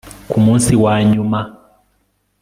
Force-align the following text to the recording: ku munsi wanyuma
ku 0.29 0.37
munsi 0.45 0.71
wanyuma 0.83 1.39